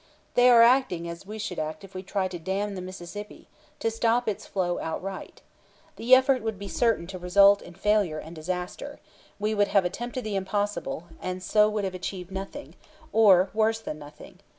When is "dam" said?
2.39-2.73